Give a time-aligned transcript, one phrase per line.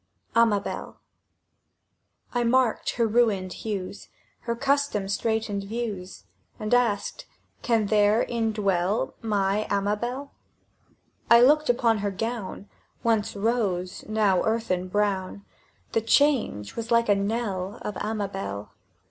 [0.35, 0.97] AMABEL
[2.33, 4.07] I MARKED her ruined hues,
[4.39, 6.23] Her custom straitened views,
[6.59, 7.27] And asked,
[7.61, 10.31] "Can there indwell My Amabel?"
[11.29, 12.67] I looked upon her gown,
[13.03, 15.45] Once rose, now earthen brown;
[15.91, 18.71] The change was like the knell Of Amabel.